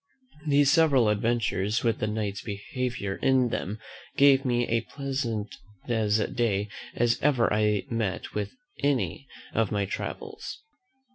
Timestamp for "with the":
1.83-2.07